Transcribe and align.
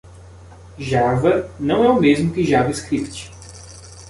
Java 0.79 1.47
não 1.59 1.83
é 1.83 1.89
o 1.91 1.99
mesmo 2.01 2.33
que 2.33 2.43
JavaScript. 2.43 3.31